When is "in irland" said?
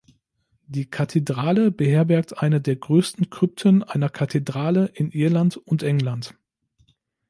4.95-5.57